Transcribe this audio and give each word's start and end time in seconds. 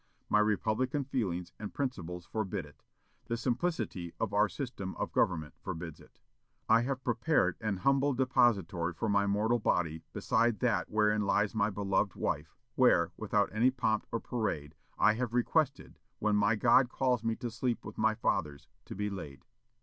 My 0.29 0.39
republican 0.39 1.03
feelings 1.03 1.51
and 1.59 1.75
principles 1.75 2.25
forbid 2.25 2.65
it; 2.65 2.81
the 3.27 3.37
simplicity 3.37 4.15
of 4.19 4.33
our 4.33 4.49
system 4.49 4.95
of 4.95 5.11
government 5.11 5.53
forbids 5.61 5.99
it.... 5.99 6.19
I 6.67 6.81
have 6.81 7.03
prepared 7.03 7.55
an 7.61 7.77
humble 7.77 8.13
depository 8.15 8.93
for 8.95 9.07
my 9.09 9.27
mortal 9.27 9.59
body 9.59 10.01
beside 10.11 10.57
that 10.61 10.89
wherein 10.89 11.21
lies 11.21 11.53
my 11.53 11.69
beloved 11.69 12.15
wife, 12.15 12.57
where, 12.73 13.11
without 13.15 13.49
any 13.53 13.69
pomp 13.69 14.07
or 14.11 14.19
parade, 14.19 14.73
I 14.97 15.13
have 15.13 15.35
requested, 15.35 15.99
when 16.17 16.35
my 16.35 16.55
God 16.55 16.89
calls 16.89 17.23
me 17.23 17.35
to 17.35 17.51
sleep 17.51 17.85
with 17.85 17.99
my 17.99 18.15
fathers, 18.15 18.67
to 18.85 18.95
be 18.95 19.11
laid." 19.11 19.45